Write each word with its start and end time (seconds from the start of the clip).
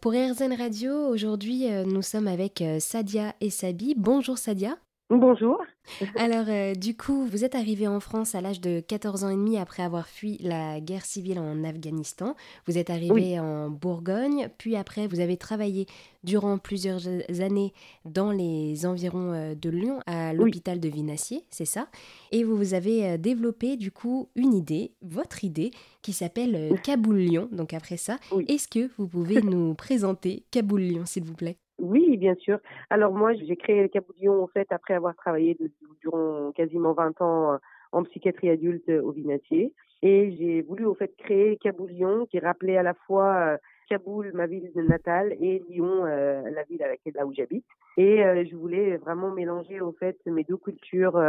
Pour 0.00 0.12
RZN 0.12 0.54
Radio, 0.54 1.08
aujourd'hui, 1.08 1.70
euh, 1.70 1.84
nous 1.84 2.00
sommes 2.00 2.26
avec 2.26 2.62
euh, 2.62 2.80
Sadia 2.80 3.34
et 3.42 3.50
Sabi. 3.50 3.94
Bonjour 3.94 4.38
Sadia. 4.38 4.78
Bonjour. 5.10 5.60
Alors, 6.14 6.44
euh, 6.46 6.74
du 6.74 6.96
coup, 6.96 7.26
vous 7.26 7.44
êtes 7.44 7.56
arrivé 7.56 7.88
en 7.88 7.98
France 7.98 8.36
à 8.36 8.40
l'âge 8.40 8.60
de 8.60 8.78
14 8.78 9.24
ans 9.24 9.28
et 9.28 9.34
demi 9.34 9.58
après 9.58 9.82
avoir 9.82 10.06
fui 10.06 10.38
la 10.38 10.80
guerre 10.80 11.04
civile 11.04 11.40
en 11.40 11.64
Afghanistan. 11.64 12.36
Vous 12.68 12.78
êtes 12.78 12.90
arrivé 12.90 13.40
en 13.40 13.70
Bourgogne, 13.70 14.48
puis 14.56 14.76
après, 14.76 15.08
vous 15.08 15.18
avez 15.18 15.36
travaillé 15.36 15.86
durant 16.22 16.58
plusieurs 16.58 17.08
années 17.40 17.72
dans 18.04 18.30
les 18.30 18.86
environs 18.86 19.32
euh, 19.32 19.54
de 19.56 19.68
Lyon, 19.68 19.98
à 20.06 20.32
l'hôpital 20.32 20.78
de 20.78 20.88
Vinassier, 20.88 21.44
c'est 21.50 21.64
ça? 21.64 21.88
Et 22.30 22.44
vous 22.44 22.74
avez 22.74 23.08
euh, 23.08 23.16
développé, 23.16 23.76
du 23.76 23.90
coup, 23.90 24.28
une 24.36 24.54
idée, 24.54 24.92
votre 25.02 25.42
idée, 25.42 25.72
qui 26.02 26.12
s'appelle 26.12 26.78
Kaboul 26.84 27.16
Lyon. 27.16 27.48
Donc, 27.50 27.74
après 27.74 27.96
ça, 27.96 28.18
est-ce 28.46 28.68
que 28.68 28.88
vous 28.96 29.08
pouvez 29.08 29.42
nous 29.42 29.74
présenter 29.74 30.44
Kaboul 30.52 30.82
Lyon, 30.82 31.02
s'il 31.04 31.24
vous 31.24 31.34
plaît? 31.34 31.58
Oui, 31.80 32.16
bien 32.16 32.34
sûr. 32.36 32.58
Alors 32.90 33.12
moi, 33.12 33.32
j'ai 33.32 33.56
créé 33.56 33.88
Cabouillon 33.88 34.42
en 34.42 34.46
fait 34.46 34.70
après 34.70 34.94
avoir 34.94 35.14
travaillé 35.16 35.56
durant 36.00 36.52
quasiment 36.52 36.92
20 36.92 37.20
ans 37.22 37.52
euh, 37.54 37.56
en 37.92 38.04
psychiatrie 38.04 38.50
adulte 38.50 38.88
euh, 38.88 39.02
au 39.02 39.12
Vinatier. 39.12 39.72
Et 40.02 40.36
j'ai 40.36 40.62
voulu 40.62 40.84
au 40.84 40.94
fait 40.94 41.14
créer 41.16 41.56
Cabouillon 41.56 42.26
qui 42.26 42.38
rappelait 42.38 42.76
à 42.76 42.82
la 42.82 42.94
fois 42.94 43.34
euh, 43.34 43.56
Kaboul, 43.88 44.30
ma 44.34 44.46
ville 44.46 44.70
natale, 44.76 45.32
et 45.40 45.62
Lyon, 45.68 46.04
la 46.04 46.62
ville 46.62 46.80
à 46.84 46.86
laquelle 46.86 47.14
là 47.14 47.26
où 47.26 47.34
j'habite. 47.34 47.66
Et 47.96 48.18
je 48.48 48.54
voulais 48.54 48.96
vraiment 48.98 49.32
mélanger 49.32 49.80
au 49.80 49.90
fait 49.90 50.16
mes 50.26 50.44
deux 50.44 50.58
cultures 50.58 51.20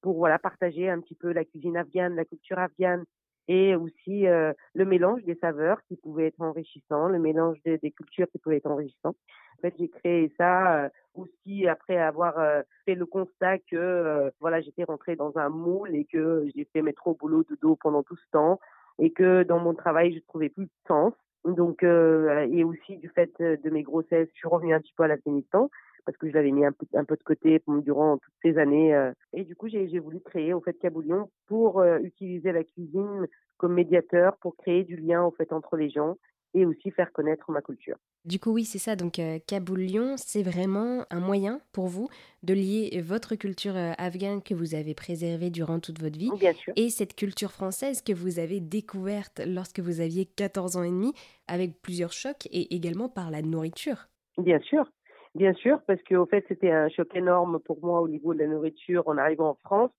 pour 0.00 0.16
voilà 0.16 0.38
partager 0.38 0.88
un 0.88 1.00
petit 1.00 1.14
peu 1.14 1.32
la 1.32 1.44
cuisine 1.44 1.76
afghane, 1.76 2.14
la 2.14 2.24
culture 2.24 2.58
afghane 2.58 3.04
et 3.48 3.74
aussi 3.74 4.26
le 4.26 4.84
mélange 4.84 5.24
des 5.24 5.34
saveurs 5.36 5.80
qui 5.88 5.96
pouvait 5.96 6.26
être 6.26 6.40
enrichissant, 6.40 7.08
le 7.08 7.18
mélange 7.18 7.56
des, 7.64 7.78
des 7.78 7.90
cultures 7.90 8.26
qui 8.30 8.38
pouvait 8.38 8.58
être 8.58 8.70
enrichissant. 8.70 9.14
En 9.58 9.60
fait, 9.60 9.74
j'ai 9.78 9.88
créé 9.88 10.32
ça 10.36 10.84
euh, 10.84 10.88
aussi 11.14 11.66
après 11.66 11.96
avoir 11.96 12.38
euh, 12.38 12.62
fait 12.84 12.94
le 12.94 13.06
constat 13.06 13.58
que 13.58 13.76
euh, 13.76 14.30
voilà, 14.40 14.60
j'étais 14.60 14.84
rentrée 14.84 15.16
dans 15.16 15.36
un 15.36 15.48
moule 15.48 15.96
et 15.96 16.04
que 16.04 16.46
j'ai 16.54 16.64
fait 16.72 16.80
mes 16.80 16.92
trop 16.92 17.14
boulot 17.14 17.42
de 17.42 17.56
dos 17.60 17.74
pendant 17.74 18.04
tout 18.04 18.16
ce 18.16 18.30
temps 18.30 18.60
et 19.00 19.10
que 19.10 19.42
dans 19.42 19.58
mon 19.58 19.74
travail, 19.74 20.14
je 20.14 20.20
trouvais 20.28 20.48
plus 20.48 20.66
de 20.66 20.70
sens. 20.86 21.12
Donc 21.44 21.82
et 21.82 22.64
aussi 22.64 22.98
du 22.98 23.08
fait 23.08 23.30
de 23.40 23.70
mes 23.70 23.82
grossesses, 23.82 24.28
je 24.32 24.38
suis 24.38 24.48
revenue 24.48 24.74
un 24.74 24.80
petit 24.80 24.92
peu 24.96 25.04
à 25.04 25.06
l'Afghanistan 25.06 25.70
parce 26.08 26.16
que 26.16 26.26
je 26.26 26.32
l'avais 26.32 26.52
mis 26.52 26.64
un 26.64 26.72
peu, 26.72 26.86
un 26.94 27.04
peu 27.04 27.16
de 27.16 27.22
côté 27.22 27.60
durant 27.68 28.16
toutes 28.16 28.32
ces 28.40 28.56
années. 28.56 28.96
et 29.34 29.44
du 29.44 29.54
coup, 29.54 29.68
j'ai 29.68 29.98
voulu 29.98 30.20
créer 30.20 30.54
au 30.54 30.60
fait 30.62 30.72
Caboulion 30.72 31.28
pour 31.46 31.84
utiliser 31.84 32.50
la 32.50 32.64
cuisine 32.64 33.26
comme 33.58 33.74
médiateur 33.74 34.38
pour 34.38 34.56
créer 34.56 34.84
du 34.84 34.96
lien 34.96 35.22
au 35.22 35.30
fait 35.32 35.52
entre 35.52 35.76
les 35.76 35.90
gens 35.90 36.16
et 36.54 36.64
aussi 36.64 36.90
faire 36.90 37.12
connaître 37.12 37.50
ma 37.50 37.60
culture. 37.60 37.96
Du 38.24 38.38
coup, 38.38 38.52
oui, 38.52 38.64
c'est 38.64 38.78
ça. 38.78 38.96
Donc, 38.96 39.18
euh, 39.18 39.38
Kaboul 39.46 39.80
Lyon, 39.80 40.14
c'est 40.16 40.42
vraiment 40.42 41.04
un 41.10 41.20
moyen 41.20 41.60
pour 41.72 41.86
vous 41.86 42.08
de 42.42 42.54
lier 42.54 43.00
votre 43.02 43.34
culture 43.36 43.76
euh, 43.76 43.92
afghane 43.98 44.42
que 44.42 44.54
vous 44.54 44.74
avez 44.74 44.94
préservée 44.94 45.50
durant 45.50 45.78
toute 45.78 46.00
votre 46.00 46.18
vie 46.18 46.30
et 46.76 46.90
cette 46.90 47.14
culture 47.14 47.52
française 47.52 48.02
que 48.02 48.12
vous 48.12 48.38
avez 48.38 48.60
découverte 48.60 49.40
lorsque 49.46 49.80
vous 49.80 50.00
aviez 50.00 50.24
14 50.24 50.76
ans 50.76 50.82
et 50.82 50.90
demi 50.90 51.12
avec 51.46 51.80
plusieurs 51.82 52.12
chocs 52.12 52.46
et 52.50 52.74
également 52.74 53.08
par 53.08 53.30
la 53.30 53.42
nourriture. 53.42 54.08
Bien 54.38 54.60
sûr. 54.60 54.90
Bien 55.34 55.52
sûr, 55.54 55.80
parce 55.86 56.02
qu'au 56.02 56.26
fait, 56.26 56.44
c'était 56.48 56.70
un 56.70 56.88
choc 56.88 57.14
énorme 57.14 57.58
pour 57.60 57.84
moi 57.84 58.00
au 58.00 58.08
niveau 58.08 58.34
de 58.34 58.38
la 58.40 58.46
nourriture 58.46 59.06
en 59.06 59.18
arrivant 59.18 59.50
en 59.50 59.54
France. 59.54 59.90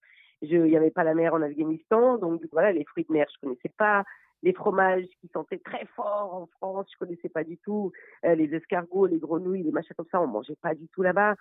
Il 0.42 0.64
n'y 0.64 0.78
avait 0.78 0.92
pas 0.92 1.04
la 1.04 1.14
mer 1.14 1.34
en 1.34 1.42
Afghanistan, 1.42 2.18
donc 2.18 2.42
voilà, 2.52 2.72
les 2.72 2.86
fruits 2.86 3.06
de 3.08 3.14
mer, 3.14 3.28
je 3.34 3.40
connaissais 3.42 3.72
pas 3.78 4.06
les 4.44 4.54
fromages 4.54 5.06
qui 5.20 5.28
sentaient 5.34 5.60
très 5.60 5.86
fort 5.96 6.34
en 6.34 6.48
France, 6.58 6.88
je 6.92 6.98
connaissais 6.98 7.30
pas 7.30 7.44
du 7.44 7.58
tout. 7.58 7.92
Euh, 8.26 8.36
les 8.36 8.54
escargots, 8.56 9.06
les 9.06 9.18
grenouilles, 9.18 9.64
les 9.64 9.72
machins 9.72 9.96
comme 9.96 10.08
ça, 10.12 10.22
on 10.22 10.28
mangeait 10.28 10.58
pas 10.62 10.76
du 10.76 10.88
tout 10.88 11.02
là-bas. 11.02 11.36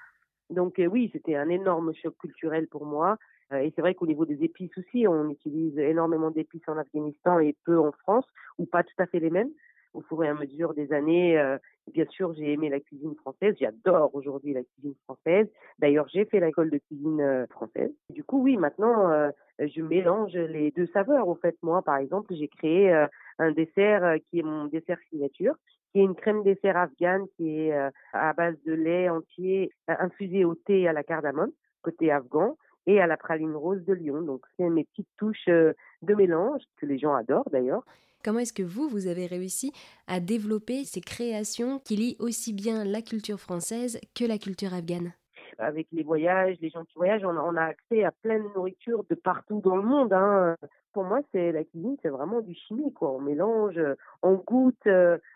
Donc 0.50 0.78
euh, 0.78 0.86
oui, 0.86 1.11
c'était 1.12 1.36
un 1.36 1.48
énorme 1.48 1.92
choc 1.95 2.17
culturel 2.19 2.67
pour 2.69 2.86
moi. 2.86 3.17
Euh, 3.52 3.58
et 3.58 3.73
c'est 3.75 3.83
vrai 3.83 3.95
qu'au 3.95 4.06
niveau 4.06 4.27
des 4.27 4.42
épices 4.42 4.77
aussi, 4.77 5.07
on 5.07 5.30
utilise 5.30 5.79
énormément 5.79 6.30
d'épices 6.30 6.68
en 6.68 6.77
Afghanistan 6.77 7.39
et 7.39 7.57
peu 7.64 7.79
en 7.79 7.92
France, 7.92 8.27
ou 8.58 8.67
pas 8.67 8.83
tout 8.83 8.95
à 8.98 9.07
fait 9.07 9.20
les 9.20 9.30
mêmes 9.30 9.51
au 9.98 10.03
fur 10.03 10.25
et 10.25 10.29
à 10.29 10.35
mesure 10.35 10.75
des 10.75 10.92
années. 10.92 11.39
Euh, 11.39 11.59
bien 11.92 12.07
sûr, 12.07 12.33
j'ai 12.35 12.53
aimé 12.53 12.69
la 12.69 12.81
cuisine 12.81 13.14
française. 13.17 13.57
J'adore 13.61 14.14
aujourd'hui 14.14 14.55
la 14.55 14.63
cuisine 14.63 14.95
française. 15.05 15.48
D'ailleurs, 15.79 16.09
j'ai 16.09 16.25
fait 16.25 16.41
l'école 16.41 16.70
de 16.70 16.79
cuisine 16.79 17.20
euh, 17.20 17.47
française. 17.48 17.91
Du 18.11 18.23
coup, 18.23 18.42
oui, 18.42 18.57
maintenant, 18.57 19.11
euh, 19.11 19.31
je 19.59 19.83
mélange 19.83 20.35
les 20.35 20.70
deux 20.70 20.86
saveurs. 20.89 21.27
Au 21.27 21.35
fait, 21.35 21.57
moi, 21.63 21.83
par 21.83 21.97
exemple, 21.97 22.33
j'ai 22.35 22.48
créé 22.48 22.92
un 23.39 23.51
dessert 23.51 24.14
qui 24.31 24.39
est 24.39 24.42
mon 24.42 24.67
dessert 24.67 24.98
signature, 25.11 25.55
qui 25.91 25.98
est 25.98 26.05
une 26.05 26.15
crème 26.15 26.45
dessert 26.45 26.77
afghane 26.77 27.27
qui 27.36 27.63
est 27.63 27.73
à 28.13 28.33
base 28.35 28.55
de 28.65 28.73
lait 28.73 29.09
entier 29.09 29.73
infusé 29.89 30.45
au 30.45 30.55
thé 30.55 30.86
à 30.86 30.92
la 30.92 31.03
cardamome, 31.03 31.51
côté 31.83 32.13
afghan 32.13 32.57
et 32.88 33.00
à 33.00 33.06
la 33.06 33.16
praline 33.16 33.54
rose 33.54 33.84
de 33.84 33.92
Lyon. 33.92 34.22
Donc, 34.22 34.40
c'est 34.56 34.68
mes 34.68 34.84
petites 34.84 35.08
touches 35.18 35.46
de 35.46 36.14
mélange 36.14 36.62
que 36.78 36.86
les 36.86 36.98
gens 36.98 37.14
adorent 37.14 37.48
d'ailleurs. 37.50 37.84
Comment 38.24 38.40
est-ce 38.40 38.52
que 38.52 38.64
vous, 38.64 38.88
vous 38.88 39.06
avez 39.06 39.26
réussi 39.26 39.72
à 40.08 40.18
développer 40.18 40.84
ces 40.84 41.00
créations 41.00 41.78
qui 41.78 41.96
lient 41.96 42.16
aussi 42.18 42.52
bien 42.52 42.84
la 42.84 43.00
culture 43.00 43.38
française 43.38 44.00
que 44.14 44.24
la 44.24 44.38
culture 44.38 44.74
afghane? 44.74 45.12
Avec 45.58 45.86
les 45.92 46.02
voyages, 46.02 46.56
les 46.60 46.70
gens 46.70 46.84
qui 46.84 46.94
voyagent, 46.96 47.24
on 47.24 47.56
a, 47.56 47.62
accès 47.62 48.04
à 48.04 48.10
plein 48.10 48.38
de 48.38 48.48
nourriture 48.54 49.05
de 49.08 49.14
partout 49.14 49.60
dans 49.60 49.76
le 49.76 49.82
monde. 49.82 50.12
Hein. 50.12 50.56
Pour 50.92 51.05
moi, 51.05 51.20
c'est 51.32 51.52
la 51.52 51.64
cuisine, 51.64 51.96
c'est 52.02 52.08
vraiment 52.08 52.40
du 52.40 52.55
chimie, 52.55 52.92
quoi. 52.92 53.12
On 53.12 53.20
mélange, 53.20 53.78
on 54.22 54.34
goûte, 54.34 54.88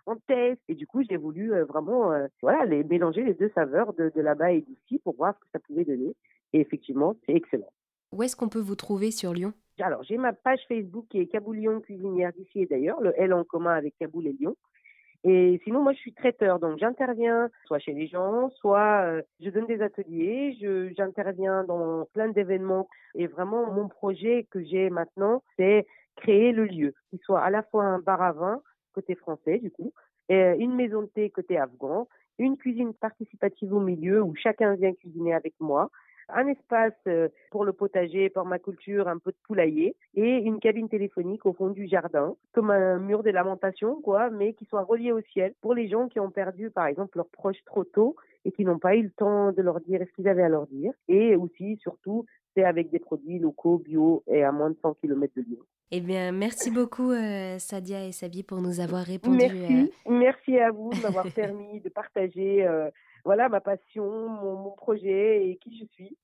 on 0.07 0.17
teste. 0.27 0.61
Et 0.69 0.75
du 0.75 0.87
coup, 0.87 1.03
j'ai 1.09 1.17
voulu 1.17 1.53
euh, 1.53 1.65
vraiment, 1.65 2.13
euh, 2.13 2.27
voilà, 2.41 2.65
les 2.65 2.83
mélanger 2.85 3.23
les 3.23 3.35
deux 3.35 3.51
saveurs 3.55 3.93
de, 3.95 4.13
de 4.15 4.21
là-bas 4.21 4.53
et 4.53 4.63
d'ici 4.63 5.01
pour 5.05 5.17
voir 5.17 5.35
ce 5.35 5.41
que 5.41 5.51
ça 5.53 5.59
pouvait 5.61 5.85
donner. 5.85 6.15
Et 6.53 6.61
effectivement, 6.61 7.15
c'est 7.27 7.35
excellent. 7.35 7.73
Où 8.13 8.23
est-ce 8.23 8.37
qu'on 8.37 8.49
peut 8.49 8.61
vous 8.61 8.77
trouver 8.77 9.11
sur 9.11 9.33
Lyon? 9.33 9.53
Alors, 9.81 10.03
j'ai 10.03 10.19
ma 10.19 10.33
page 10.33 10.61
Facebook 10.69 11.07
qui 11.09 11.19
est 11.19 11.27
Kaboul 11.27 11.57
Lyon 11.57 11.81
cuisinière 11.81 12.33
d'ici 12.33 12.61
et 12.61 12.67
d'ailleurs, 12.67 13.01
le 13.01 13.13
L 13.17 13.33
en 13.33 13.45
commun 13.45 13.75
avec 13.75 13.97
Kaboul 13.99 14.27
et 14.27 14.33
Lyon. 14.33 14.55
Et 15.25 15.61
sinon, 15.65 15.83
moi, 15.83 15.93
je 15.93 15.99
suis 15.99 16.13
traiteur, 16.13 16.59
donc 16.59 16.79
j'interviens 16.79 17.49
soit 17.67 17.79
chez 17.79 17.93
les 17.93 18.09
gens, 18.09 18.51
soit 18.57 19.05
euh, 19.05 19.23
je 19.41 19.51
donne 19.51 19.67
des 19.67 19.81
ateliers, 19.81 20.57
j'interviens 20.97 21.63
dans 21.65 22.07
plein 22.13 22.29
d'événements. 22.29 22.89
Et 23.15 23.29
vraiment, 23.29 23.73
mon 23.73 23.89
projet 23.89 24.47
que 24.51 24.63
j'ai 24.65 24.91
maintenant, 24.91 25.43
c'est 25.57 25.87
créer 26.17 26.53
le 26.53 26.65
lieu, 26.65 26.95
qui 27.11 27.19
soit 27.19 27.41
à 27.41 27.51
la 27.51 27.63
fois 27.63 27.85
un 27.85 28.01
bar 28.01 28.21
à 28.21 28.33
vin, 28.33 28.63
côté 28.95 29.15
français, 29.15 29.59
du 29.59 29.71
coup, 29.71 29.93
et 30.29 30.55
une 30.59 30.75
maison 30.75 31.03
de 31.03 31.07
thé 31.07 31.31
côté 31.31 31.57
afghan, 31.57 32.09
une 32.39 32.57
cuisine 32.57 32.93
participative 32.95 33.73
au 33.73 33.81
milieu 33.81 34.23
où 34.23 34.35
chacun 34.35 34.75
vient 34.75 34.93
cuisiner 34.93 35.35
avec 35.35 35.55
moi, 35.61 35.91
un 36.35 36.47
espace 36.49 36.93
euh, 37.07 37.29
pour 37.51 37.65
le 37.65 37.73
potager, 37.73 38.31
pour 38.31 38.45
ma 38.45 38.59
culture, 38.59 39.09
un 39.09 39.19
peu 39.19 39.31
de 39.31 39.37
poulailler 39.47 39.97
et 40.15 40.39
une 40.39 40.61
cabine 40.61 40.89
téléphonique 40.89 41.47
au 41.47 41.53
fond 41.53 41.71
du 41.71 41.87
jardin, 41.87 42.35
comme 42.53 42.71
un 42.71 42.99
mur 42.99 43.23
de 43.23 43.31
lamentation, 43.31 44.01
quoi, 44.03 44.31
mais 44.31 44.55
qui 44.55 44.65
soit 44.67 44.83
relié 44.83 45.13
au 45.13 45.21
ciel 45.33 45.55
pour 45.61 45.75
les 45.75 45.89
gens 45.89 46.09
qui 46.09 46.21
ont 46.21 46.31
perdu, 46.31 46.71
par 46.71 46.87
exemple, 46.87 47.17
leurs 47.17 47.31
proches 47.31 47.63
trop 47.67 47.85
tôt 47.85 48.17
et 48.45 48.53
qui 48.53 48.65
n'ont 48.65 48.79
pas 48.79 48.97
eu 48.97 49.03
le 49.03 49.11
temps 49.11 49.53
de 49.53 49.63
leur 49.63 49.81
dire 49.81 50.01
ce 50.07 50.13
qu'ils 50.15 50.29
avaient 50.29 50.43
à 50.43 50.49
leur 50.49 50.67
dire. 50.67 50.93
Et 51.09 51.37
aussi, 51.37 51.77
surtout, 51.81 52.27
c'est 52.55 52.65
avec 52.65 52.91
des 52.91 52.99
produits 52.99 53.39
locaux, 53.39 53.79
bio 53.79 54.23
et 54.27 54.43
à 54.43 54.53
moins 54.53 54.71
de 54.71 54.77
100 54.83 54.95
km 54.95 55.33
de 55.37 55.43
Lyon. 55.43 55.61
Eh 55.91 56.01
bien, 56.01 56.33
merci 56.33 56.71
beaucoup 56.71 57.11
euh, 57.11 57.59
Sadia 57.59 58.07
et 58.07 58.13
Sabi 58.13 58.43
pour 58.43 58.63
nous 58.63 58.81
avoir 58.81 59.05
répondu. 59.05 59.37
Merci, 59.37 59.93
euh. 60.07 60.11
merci 60.11 60.59
à 60.59 60.71
vous 60.71 60.91
de 60.91 61.03
m'avoir 61.03 61.31
permis 61.35 61.81
de 61.81 61.89
partager 61.91 62.67
voilà 63.25 63.49
ma 63.49 63.61
passion, 63.61 64.29
mon 64.29 64.71
projet 64.73 65.49
et 65.49 65.57
qui 65.57 65.79
je 65.79 65.85
suis. 65.93 66.17